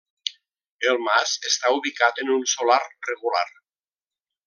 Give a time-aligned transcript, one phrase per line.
[0.91, 3.47] El mas està ubicat en un solar regular.